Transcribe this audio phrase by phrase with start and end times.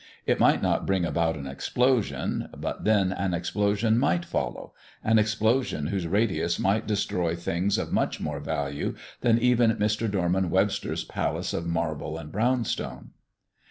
[0.25, 5.85] It might not bring about an explosion, but then an explosion might follow an explosion
[5.85, 10.09] whose radius might destroy things of much more value than even Mr.
[10.09, 13.11] Dorman Webster's palace of marble and brownstone.